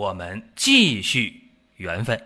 [0.00, 2.18] 我们继续缘分。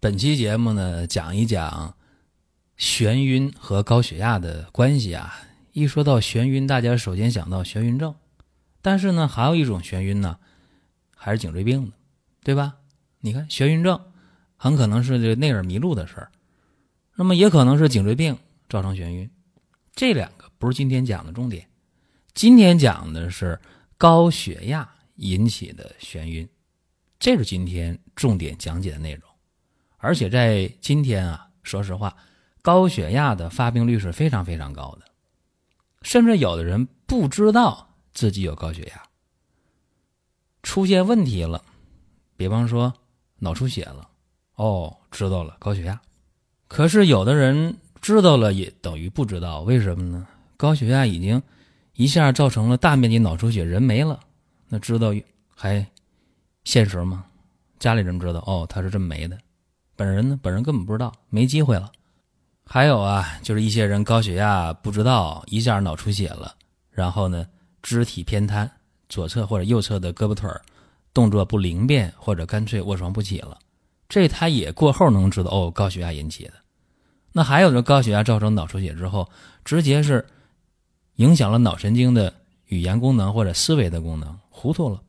[0.00, 1.96] 本期节目呢，讲一讲
[2.76, 5.32] 眩晕和高血压的关系啊。
[5.70, 8.12] 一说到眩晕，大家首先想到眩晕症，
[8.82, 10.40] 但是呢，还有一种眩晕呢，
[11.14, 11.92] 还是颈椎病的，
[12.42, 12.78] 对吧？
[13.20, 14.00] 你看，眩晕症
[14.56, 16.32] 很可能是这内耳迷路的事儿，
[17.14, 18.36] 那么也可能是颈椎病
[18.68, 19.30] 造成眩晕。
[19.94, 21.68] 这两个不是今天讲的重点。
[22.34, 23.60] 今天讲的是
[23.96, 26.48] 高血压引起的眩晕，
[27.20, 29.22] 这是今天重点讲解的内容。
[29.98, 32.16] 而且在今天啊，说实话，
[32.60, 35.06] 高血压的发病率是非常非常高的，
[36.02, 39.02] 甚至有的人不知道自己有高血压，
[40.64, 41.64] 出现问题了，
[42.36, 42.92] 比方说
[43.38, 44.10] 脑出血了，
[44.56, 46.02] 哦，知道了高血压。
[46.66, 50.26] 可是有的人知道了也等于不知道，为什么呢？
[50.56, 51.40] 高血压已经。
[51.94, 54.18] 一下造成了大面积脑出血，人没了，
[54.68, 55.14] 那知道
[55.54, 55.86] 还
[56.64, 57.24] 现实吗？
[57.78, 59.38] 家里人知道哦，他是这么没的，
[59.94, 61.92] 本人呢，本人根本不知道，没机会了。
[62.66, 66.54] 还有啊，就是一些人高血压不知道，一下脑出血了，
[66.90, 67.46] 然后呢，
[67.82, 68.68] 肢体偏瘫，
[69.08, 70.50] 左侧或者右侧的胳膊腿
[71.12, 73.56] 动作不灵便，或者干脆卧床不起了，
[74.08, 76.54] 这他也过后能知道哦，高血压引起的。
[77.30, 79.30] 那还有的高血压造成脑出血之后，
[79.64, 80.26] 直接是。
[81.16, 82.32] 影响了脑神经的
[82.66, 85.00] 语言功能或者思维的功能，糊涂了，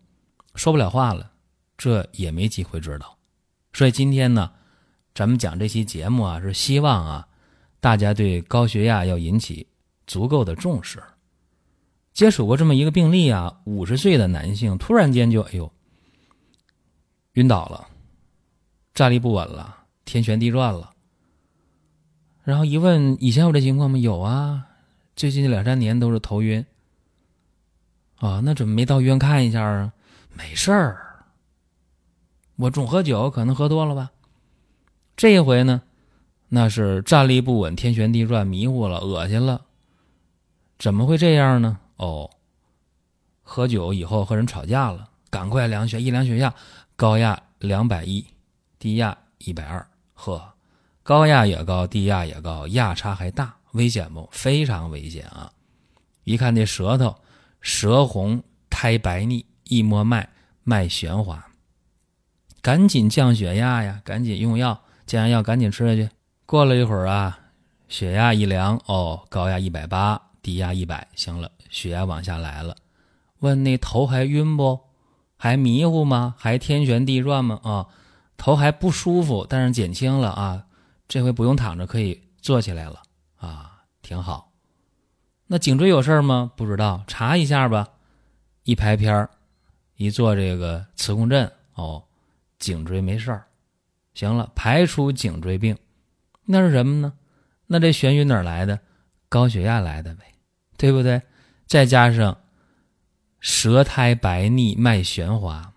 [0.53, 1.31] 说不了话了，
[1.78, 3.17] 这也没机会知道。
[3.73, 4.52] 所以今天呢，
[5.14, 7.28] 咱们讲这期节目啊，是希望啊，
[7.79, 9.68] 大家对高血压要引起
[10.06, 11.02] 足够的重视。
[12.13, 15.72] 接触过这么一个病例啊，五十岁的男性突然间就哎呦，
[17.34, 17.88] 晕倒了，
[18.94, 19.75] 站立不稳了，
[20.06, 20.91] 天旋地转了。
[22.44, 23.97] 然后一问，以前有这情况吗？
[23.97, 24.68] 有啊。
[25.16, 26.66] 最近两三年都是头晕，
[28.18, 29.94] 啊，那怎么没到医院看一下啊？
[30.34, 31.24] 没事儿，
[32.58, 34.12] 我总喝酒，可能喝多了吧。
[35.16, 35.81] 这一回呢，
[36.50, 39.62] 那是站立不稳，天旋地转，迷糊了，恶心了。
[40.78, 41.80] 怎么会这样呢？
[41.96, 42.30] 哦，
[43.42, 46.53] 喝酒以后和人吵架了，赶快量血，一量血压，
[46.97, 48.26] 高压两百一，
[48.78, 50.53] 低压一百二，呵，
[51.03, 53.56] 高压也高，低压也高，压差还大。
[53.75, 54.28] 危险不？
[54.31, 55.52] 非常危险啊！
[56.24, 57.16] 一看这舌头，
[57.62, 60.30] 舌红苔白腻，一摸脉，
[60.63, 61.46] 脉弦滑，
[62.62, 64.02] 赶紧降血压呀！
[64.03, 66.09] 赶紧用药，降压药赶紧吃下去。
[66.46, 67.38] 过了一会儿啊，
[67.90, 72.75] 血压一量，哦，高压一百八，低压一百，行了，血压往下来了。
[73.40, 74.80] 问那头还晕不？
[75.38, 76.34] 还迷糊吗？
[76.38, 77.59] 还天旋地转吗？
[77.62, 77.88] 啊，
[78.38, 80.66] 头还不舒服，但是减轻了啊，
[81.08, 83.02] 这回不用躺着，可以坐起来了。
[83.45, 84.51] 啊，挺好。
[85.47, 86.51] 那颈椎有事儿吗？
[86.56, 87.89] 不知道，查一下吧。
[88.63, 89.29] 一拍片儿，
[89.95, 92.03] 一做这个磁共振，哦，
[92.57, 93.47] 颈椎没事儿。
[94.16, 95.78] 行了，排除颈椎病，
[96.45, 97.13] 那是什么呢？
[97.67, 98.79] 那这眩晕哪来的？
[99.29, 100.34] 高血压来的呗，
[100.78, 101.22] 对不对？
[101.67, 102.41] 再加上
[103.39, 105.73] 舌苔白腻、脉弦滑，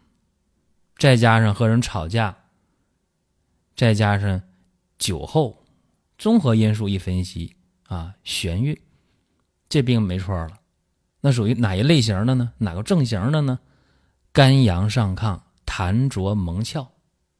[0.96, 2.36] 再加上和人吵架，
[3.76, 4.40] 再加上
[4.98, 5.64] 酒后。
[6.16, 7.54] 综合因素一分析
[7.88, 8.80] 啊，眩晕，
[9.68, 10.60] 这病没错了。
[11.20, 12.52] 那属于哪一类型的呢？
[12.58, 13.58] 哪个症型的呢？
[14.32, 16.86] 肝阳上亢，痰浊蒙窍，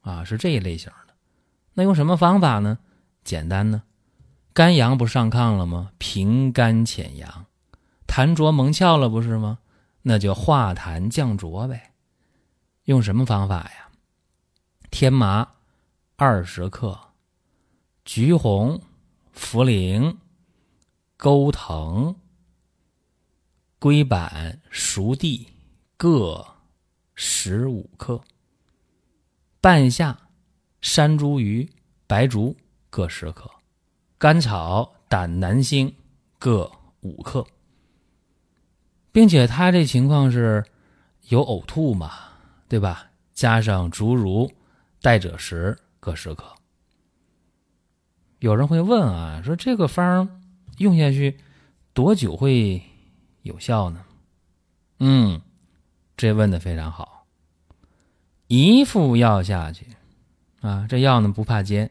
[0.00, 1.14] 啊，是这一类型的。
[1.74, 2.78] 那用什么方法呢？
[3.22, 3.82] 简单呢，
[4.52, 5.92] 肝阳不上亢了吗？
[5.98, 7.46] 平肝潜阳，
[8.08, 9.58] 痰浊蒙窍了不是吗？
[10.02, 11.92] 那就化痰降浊呗。
[12.84, 13.88] 用什么方法呀？
[14.90, 15.46] 天麻
[16.16, 16.98] 二十克。
[18.04, 18.80] 橘红、
[19.36, 20.16] 茯苓、
[21.20, 22.14] 钩藤、
[23.80, 25.48] 龟板、熟地
[25.96, 26.46] 各
[27.16, 28.20] 十五克，
[29.60, 30.16] 半夏、
[30.80, 31.68] 山茱萸、
[32.06, 32.56] 白术
[32.88, 33.50] 各十克，
[34.16, 35.92] 甘草、胆南星
[36.38, 36.70] 各
[37.00, 37.44] 五克，
[39.10, 40.64] 并且他这情况是
[41.30, 42.12] 有呕吐嘛，
[42.68, 43.10] 对吧？
[43.34, 44.48] 加上竹茹、
[45.02, 46.44] 代赭石各十克。
[48.38, 50.40] 有人会问啊，说这个方
[50.78, 51.38] 用下去
[51.92, 52.82] 多久会
[53.42, 54.04] 有效呢？
[54.98, 55.40] 嗯，
[56.16, 57.26] 这问的非常好。
[58.46, 59.86] 一副药下去，
[60.60, 61.90] 啊，这药呢不怕煎。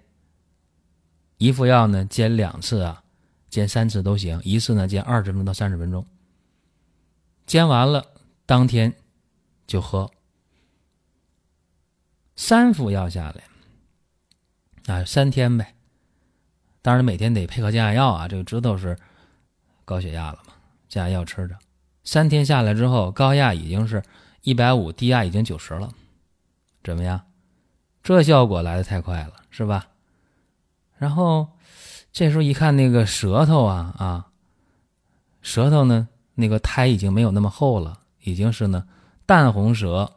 [1.37, 3.03] 一副药呢煎两次啊，
[3.49, 4.41] 煎三次都行。
[4.43, 6.05] 一次呢煎二十分钟到三十分钟。
[7.45, 8.05] 煎完了
[8.45, 8.93] 当天
[9.67, 10.11] 就喝。
[12.35, 15.75] 三副药下来，啊，三天呗。
[16.87, 18.97] 当然每天得配合降压药啊，这个知道是
[19.83, 20.53] 高血压了嘛，
[20.87, 21.57] 降压药吃着。
[22.05, 24.01] 三天下来之后，高压已经是
[24.43, 25.91] 一百五，低压已经九十了，
[26.85, 27.19] 怎么样？
[28.01, 29.89] 这效果来的太快了，是吧？
[30.95, 31.49] 然后
[32.13, 34.27] 这时候一看那个舌头啊啊，
[35.41, 38.87] 舌头呢那个苔已经没有那么厚了，已经是呢
[39.25, 40.09] 淡红舌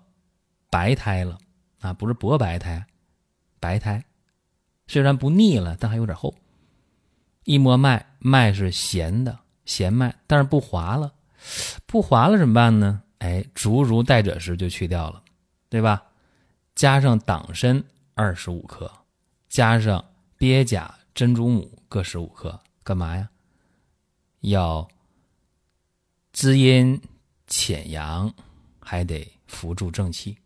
[0.71, 1.37] 白苔了
[1.81, 2.87] 啊，不是薄白苔，
[3.59, 4.05] 白苔，
[4.87, 6.33] 虽然不腻了，但还有点厚。
[7.45, 11.13] 一摸脉，脉是弦的弦脉，但是不滑了。
[11.87, 13.03] 不滑了怎么办呢？
[13.19, 15.23] 哎，竹如代赭石就去掉了，
[15.69, 16.03] 对吧？
[16.75, 17.83] 加上党参
[18.15, 18.91] 二十五克，
[19.49, 20.05] 加上
[20.37, 23.29] 鳖甲、珍珠母各十五克，干嘛呀？
[24.41, 24.89] 要
[26.33, 26.99] 滋阴
[27.47, 28.33] 潜阳，
[28.81, 30.39] 还得扶助正气。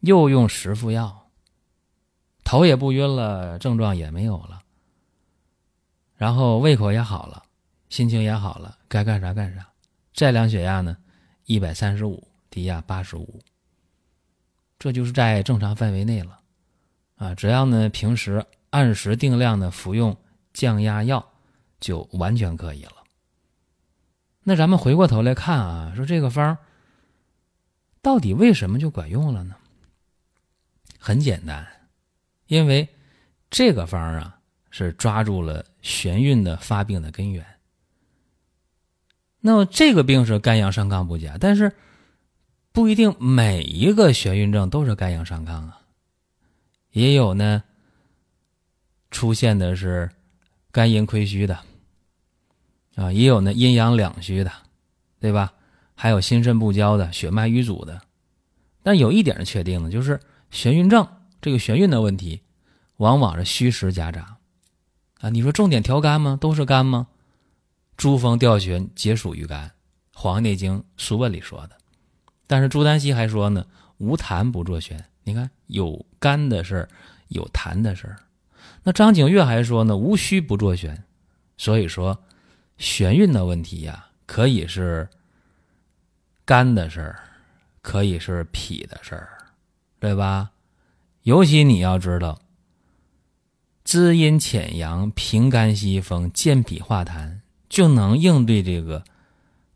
[0.00, 1.30] 又用十副药，
[2.44, 4.59] 头也不晕了，症状也没有了，
[6.20, 7.42] 然后胃口也好了，
[7.88, 9.66] 心情也好了，该干啥干啥。
[10.12, 10.94] 再量血压呢，
[11.46, 13.40] 一百三十五，低压八十五，
[14.78, 16.38] 这就是在正常范围内了，
[17.16, 20.14] 啊，只要呢平时按时定量的服用
[20.52, 21.26] 降压药，
[21.80, 22.96] 就完全可以了。
[24.42, 26.58] 那咱们回过头来看啊，说这个方
[28.02, 29.56] 到底为什么就管用了呢？
[30.98, 31.66] 很简单，
[32.46, 32.86] 因为
[33.48, 34.39] 这个方啊
[34.70, 37.44] 是抓住了眩晕的发病的根源。
[39.40, 41.72] 那么这个病是肝阳上亢不假，但是
[42.72, 45.80] 不一定每一个眩晕症都是肝阳上亢啊，
[46.92, 47.62] 也有呢
[49.10, 50.10] 出现的是
[50.70, 51.58] 肝阴亏虚的
[52.96, 54.52] 啊，也有呢阴阳两虚的，
[55.20, 55.54] 对吧？
[55.94, 58.00] 还有心肾不交的、血脉瘀阻的。
[58.82, 60.20] 但有一点是确定的，就是
[60.50, 61.06] 眩晕症
[61.40, 62.40] 这个眩晕的问题，
[62.96, 64.38] 往往是虚实夹杂
[65.20, 65.30] 啊。
[65.30, 66.36] 你说重点调肝吗？
[66.40, 67.06] 都是肝吗？
[67.96, 69.68] 诸风调旋皆属于肝，
[70.14, 71.76] 《黄帝内经·素问》里说的。
[72.46, 73.64] 但是朱丹溪还说呢，
[73.98, 75.04] 无痰不作旋。
[75.22, 76.88] 你看，有肝的事儿，
[77.28, 78.16] 有痰的事儿。
[78.82, 81.04] 那张景岳还说呢，无虚不作旋。
[81.58, 82.18] 所以说，
[82.78, 85.06] 眩晕的问题呀，可以是
[86.46, 87.22] 肝的事儿，
[87.82, 89.28] 可以是脾的事儿，
[89.98, 90.50] 对吧？
[91.24, 92.40] 尤其你要知道，
[93.90, 97.40] 滋阴潜阳、平肝息风、健脾化痰。
[97.68, 99.02] 就能应对这个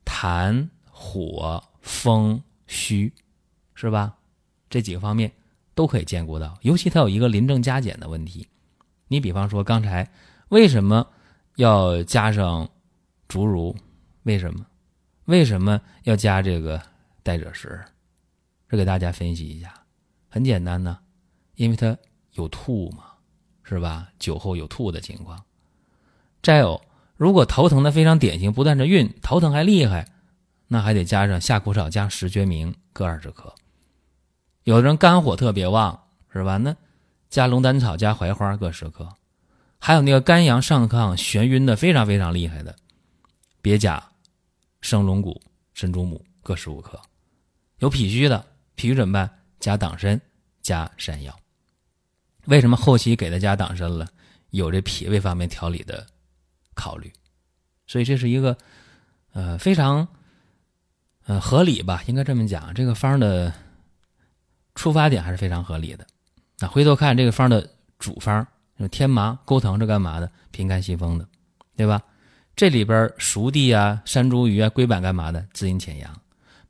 [0.04, 3.12] 痰、火、风、虚，
[3.74, 4.14] 是吧？
[4.70, 5.32] 这几个方面
[5.74, 6.56] 都可以兼顾到。
[6.62, 8.46] 尤其它有一个临症加减的问题。
[9.08, 10.08] 你比方说刚才
[10.50, 11.08] 为什么
[11.56, 12.70] 要加上
[13.26, 13.74] 竹茹？
[14.22, 14.64] 为什么？
[15.24, 16.80] 为什么要加这个
[17.24, 17.84] 代赭石？
[18.68, 19.74] 这给大家分析一下。
[20.28, 21.00] 很简单呢，
[21.56, 21.98] 因为它
[22.34, 23.06] 有吐嘛，
[23.64, 24.08] 是吧？
[24.18, 25.42] 酒后有吐的情况。
[26.42, 26.80] 再有。
[27.16, 30.08] 如果头疼的非常典型，不但是晕，头疼还厉害，
[30.66, 33.54] 那还得加上夏枯草加石决明各二十克。
[34.64, 36.56] 有的人肝火特别旺，是吧？
[36.56, 36.74] 那
[37.30, 39.08] 加龙胆草加槐花各十克。
[39.78, 42.74] 还有那个肝阳上亢、眩晕的非常非常厉害的，
[43.62, 44.02] 别甲、
[44.80, 45.40] 生龙骨、
[45.72, 47.00] 珍珠母各十五克。
[47.78, 49.30] 有脾虚的，脾虚怎么办？
[49.60, 50.20] 加党参
[50.62, 51.38] 加山药。
[52.46, 54.06] 为什么后期给他加党参了？
[54.50, 56.06] 有这脾胃方面调理的。
[56.76, 57.12] 考虑，
[57.86, 58.58] 所以这是一个，
[59.32, 60.08] 呃，非常，
[61.26, 62.02] 呃，合理吧？
[62.08, 63.52] 应该这么讲，这个方的
[64.74, 66.04] 出发点还是非常合理的。
[66.58, 67.70] 那回头看这个方的
[68.00, 68.44] 主方，
[68.90, 70.28] 天麻、钩藤是干嘛的？
[70.50, 71.24] 平肝息风的，
[71.76, 72.02] 对吧？
[72.56, 75.46] 这里边熟地啊、山茱萸啊、龟板干嘛的？
[75.52, 76.20] 滋阴潜阳。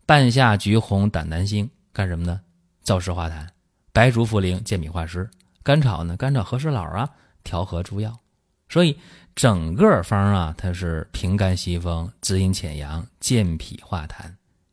[0.05, 2.39] 半夏、橘红、胆南星干什么呢？
[2.85, 3.49] 燥湿化痰。
[3.91, 5.31] 白术、茯苓健脾化湿。
[5.65, 6.17] 甘草呢？
[6.17, 7.11] 甘草和事佬啊，
[7.43, 8.21] 调和诸药。
[8.69, 8.97] 所以。
[9.37, 14.33] 整个方啊，它是平肝息风、滋阴潜阳、健脾化痰，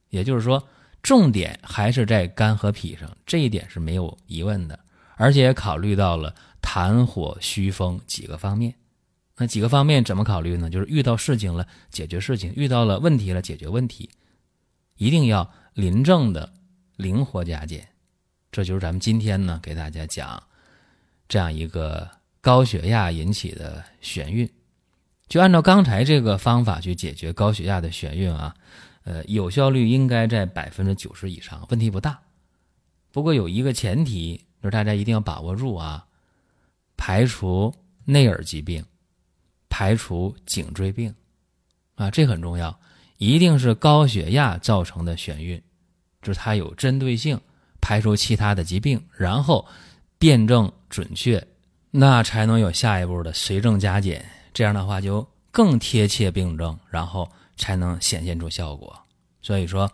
[0.09, 0.63] 也就是说，
[1.01, 4.79] 重点还是在肝和脾上，这一点是没有疑问的。
[5.15, 8.71] 而且也考虑到了痰火虚风几个方面。
[9.35, 10.69] 那几个方面怎么考虑呢？
[10.69, 14.11] 就是遇到事情了解决事情，遇到了问题了解决问题，
[14.97, 16.53] 一定要临症的
[16.97, 17.87] 灵活加减。
[18.51, 20.43] 这就是咱们今天呢给大家讲
[21.31, 22.05] 这样一个。
[22.43, 24.49] 高血压引起的眩晕，
[25.27, 28.55] 就按照刚才这个方法去解决高血压的眩晕啊，
[29.03, 32.19] 呃，有效率应该在百分之九十以上，问题不大。
[33.11, 36.03] 不过有一个前提，就是大家一定要把握住啊，
[36.97, 37.71] 排除
[38.05, 38.83] 内耳疾病，
[39.69, 41.13] 排除颈椎病，
[41.93, 42.75] 啊，这很重要，
[43.19, 45.61] 一定是高血压造成的眩晕，
[46.23, 47.39] 就是它有针对性，
[47.79, 49.67] 排除其他的疾病，然后
[50.21, 51.45] 辨证准确，
[51.89, 54.23] 那才能有下一步的随症加减，
[54.53, 58.97] 这样的话就更贴切病症，然后才能显现出效果。
[59.41, 59.91] 所以说。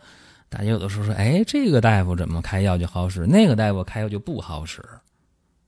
[0.50, 4.82] 大家有的时候说：“哎，这个大夫怎么开药就好使，那个大夫开药就不好使。”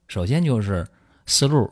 [0.08, 0.88] 首先就是
[1.26, 1.70] 思路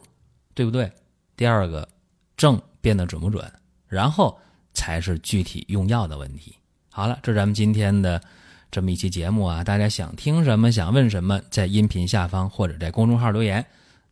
[0.54, 0.92] 对不对？
[1.38, 1.88] 第二个
[2.36, 3.50] 症变得准不准？
[3.88, 4.38] 然后
[4.74, 6.54] 才是具体用药的问题。
[6.92, 8.22] 好了，这是咱们今天的
[8.70, 9.64] 这么一期节目啊！
[9.64, 13.66] 大家想听什么，想问什么，在音频下方或者在公众号留言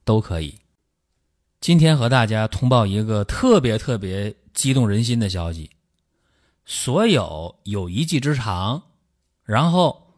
[0.03, 0.55] 都可以。
[1.61, 5.69] 今天和大家通报一个特别特别激动人心的消息。
[6.65, 8.81] 所有有一技之长，
[9.43, 10.13] 然后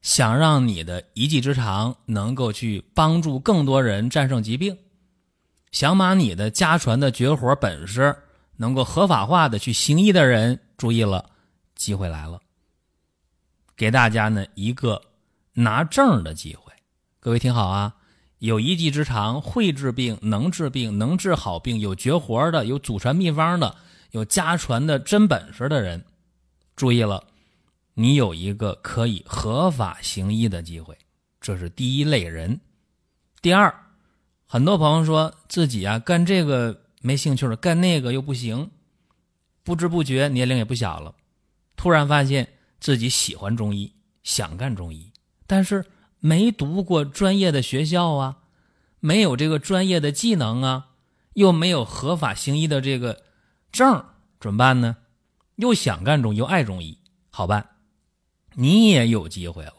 [0.00, 4.76] 想让你的一技之长能够去帮助更多人战胜疾病，
[5.70, 8.16] 想把你的家传的绝活本事
[8.56, 11.30] 能够合法化的去行医的人，注意了，
[11.76, 12.40] 机会来了，
[13.82, 15.02] 给大家呢一个
[15.54, 16.72] 拿证的机会。
[17.18, 17.96] 各位听好啊，
[18.38, 23.74] 有一技之长，会治病，能治病，能治好病，有绝活的，有祖传秘方的。
[24.12, 26.04] 有家传的真本事的人，
[26.76, 27.24] 注意了，
[27.94, 30.96] 你有一个可以合法行医的机会，
[31.40, 32.60] 这是第一类人。
[33.40, 33.74] 第二，
[34.46, 38.70] 很多朋友说自己啊干这个没兴趣了，干那个又不行，
[39.64, 41.16] 不知不觉年龄也不小了，
[41.74, 42.48] 突然发现
[42.82, 45.12] 自己喜欢中医，想干中医，
[45.46, 45.86] 但是
[46.18, 48.38] 没读过专业的学校啊，
[48.98, 50.88] 没有这个专业的技能啊，
[51.34, 53.22] 又没有合法行医的这个。
[53.70, 54.04] 证
[54.40, 54.96] 怎么办呢？
[55.54, 56.98] 又想干中，又爱中医，
[57.30, 57.70] 好办，
[58.54, 59.74] 你也有机会了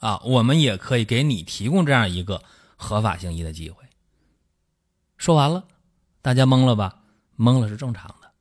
[0.00, 0.20] 啊！
[0.24, 2.42] 我们也可以给你提供这样一个
[2.76, 3.84] 合法行医的机会。
[5.16, 5.64] 说完了，
[6.20, 7.04] 大家懵了吧？
[7.38, 8.32] 懵了是正常的。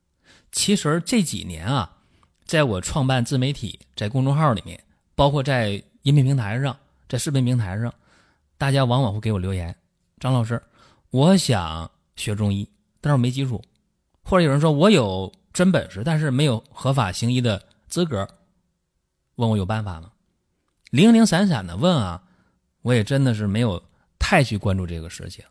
[0.51, 1.96] 其实这几年啊，
[2.47, 4.81] 在我创办自媒体，在公众号里面，
[5.15, 5.71] 包括在
[6.03, 6.75] 音频平台上，
[7.09, 7.93] 在视频平台上，
[8.57, 9.75] 大家往往会给我留言
[10.17, 10.61] ：“张老师，
[11.09, 12.67] 我想学中医，
[13.01, 13.61] 但是我没基础。”
[14.23, 18.27] 或者有人说我有真本事，但是没有合法行医的资格，
[19.35, 20.11] 问我有办法吗？
[20.89, 22.23] 零零散散的问啊，
[22.81, 23.81] 我也真的是没有
[24.17, 25.43] 太去关注这个事情。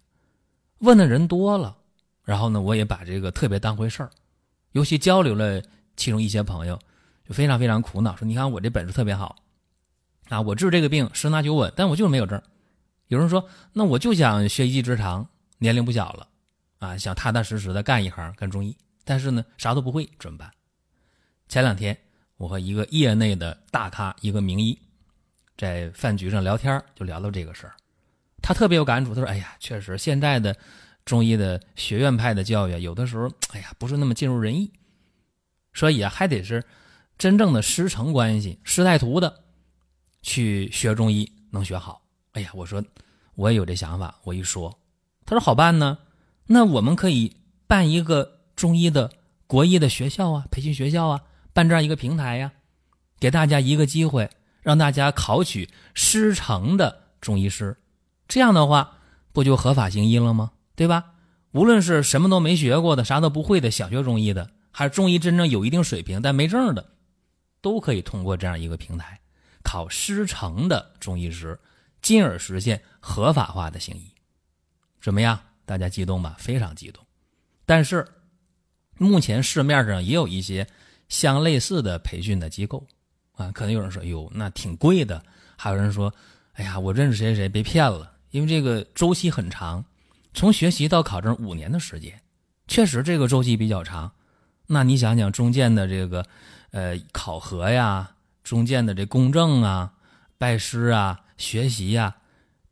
[0.79, 1.77] 问的人多了，
[2.25, 4.11] 然后呢，我也把这个特别当回事儿。
[4.73, 5.63] 尤其交流了
[5.97, 6.79] 其中一些朋友，
[7.29, 9.37] 就非常非常苦恼，说你看我这本事特别好
[10.29, 12.41] 啊，我治这个病十拿九稳，但我就是没有证。
[13.09, 16.29] 有人说，那我就想学一技之长，年龄不小了。
[16.79, 20.51] 啊，想踏踏实实的干一行，干中医，但是呢，啥都不会，怎么办？
[21.49, 21.97] 前两天，
[22.37, 24.79] 我和一个业内的大咖，一个名医，
[25.57, 27.73] 在饭局上聊天，就聊到这个事儿。
[28.43, 30.55] 他特别有感触，他说：“哎呀，确实，现在的
[31.07, 34.71] 中医的学院派的教育，有的时候，哎呀，不是那么尽如人意。
[35.77, 36.65] 所以，还得是
[37.19, 39.45] 真正的师承关系，师带徒的
[40.23, 42.01] 去学中医，能学好。”
[42.33, 42.83] 哎呀，我说
[43.35, 44.77] 我也有这想法，我一说，
[45.27, 45.99] 他说：“好办呢。”
[46.49, 49.11] 那我们可以办一个中医的
[49.47, 51.21] 国医的学校啊，培训学校啊，
[51.53, 52.53] 办这样一个平台呀，
[53.19, 54.31] 给大家一个机会，
[54.63, 57.77] 让大家考取师承的中医师，
[58.29, 58.99] 这样的话
[59.33, 60.53] 不就合法行医了吗？
[60.75, 61.13] 对吧？
[61.53, 66.87] 无论是什么都没学过的，啥都不会的，想学中医的，还是中医真正有一定水平但没证的，
[67.63, 69.19] 都可以通过这样一个平台
[69.63, 71.59] 考师承的中医师，
[72.03, 74.13] 进而实现合法化的行医，
[75.01, 75.41] 怎么样？
[75.65, 76.37] 大家激动吧？
[76.39, 77.03] 非常激动。
[77.65, 78.07] 但是，
[78.99, 80.69] 目前市面上也有一些
[81.09, 82.87] 相类似的培训的机构
[83.33, 83.51] 啊。
[83.53, 85.25] 可能有人说：“哟，那挺贵的。”
[85.57, 86.15] 还有人说
[86.53, 89.83] ：“哎呀，我认识谁谁谁被骗了。”因为这个周期很长，
[90.35, 92.21] 从学习到考证五年的时间，
[92.69, 94.13] 确实这个周期比较长。
[94.67, 96.27] 那你想想，中间的这个
[96.71, 99.93] 呃考核呀，中间的这公证啊、
[100.39, 102.17] 拜师啊、学习呀，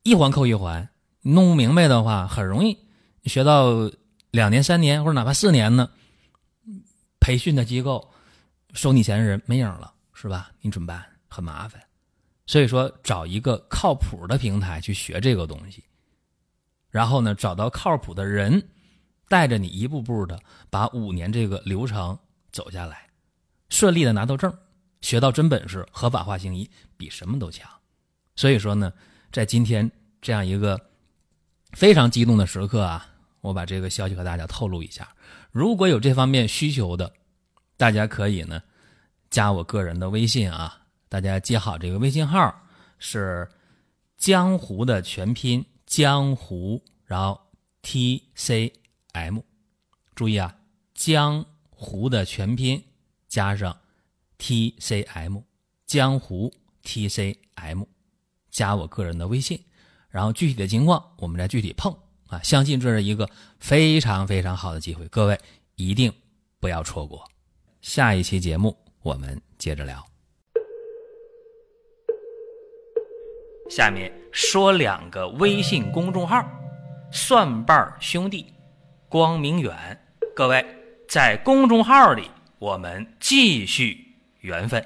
[0.02, 0.88] 一环扣一环，
[1.22, 2.78] 弄不明白的话，很容易。
[3.24, 3.90] 学到
[4.30, 5.88] 两年、三年或者哪怕四年呢？
[7.20, 8.10] 培训的机构
[8.74, 10.50] 收你钱的人没影了，是吧？
[10.60, 11.02] 你怎么办？
[11.28, 11.80] 很麻烦。
[12.46, 15.82] 所以说，找一个靠谱的平台去学这个东西，
[16.90, 18.62] 然后呢，找到靠谱的人，
[19.28, 20.38] 带着你一步步的
[20.70, 22.18] 把五年这个流程
[22.52, 23.08] 走下来，
[23.68, 24.52] 顺利的拿到证，
[25.00, 27.68] 学到真本事，合法化行医，比什么都强。
[28.36, 28.92] 所以说呢，
[29.32, 29.90] 在今天
[30.20, 30.80] 这样一个
[31.72, 33.08] 非常激动的时刻啊！
[33.40, 35.06] 我把这个消息和大家透露一下，
[35.50, 37.12] 如果有这方面需求的，
[37.76, 38.62] 大家可以呢
[39.28, 42.62] 加我个人的微信啊，大家记好这个微信号
[42.98, 43.46] 是
[44.16, 47.38] 江湖的全拼江湖，然后
[47.82, 48.72] T C
[49.14, 49.38] M，
[50.14, 50.54] 注意啊，
[50.92, 52.84] 江湖的全拼
[53.28, 53.76] 加上
[54.38, 55.38] T C M，
[55.86, 56.52] 江湖
[56.82, 57.84] T C M，
[58.50, 59.64] 加我个人的微信，
[60.08, 61.96] 然后具体的情况我们再具体碰。
[62.28, 63.28] 啊，相信这是一个
[63.60, 65.38] 非常非常好的机会，各位
[65.76, 66.12] 一定
[66.58, 67.24] 不要错过。
[67.80, 70.04] 下一期节目我们接着聊。
[73.70, 76.44] 下面说两个微信公众号：
[77.12, 78.52] 蒜瓣兄弟、
[79.14, 79.72] 光明远。
[80.34, 80.66] 各位
[81.06, 82.28] 在公众号里，
[82.58, 84.84] 我们继续缘分。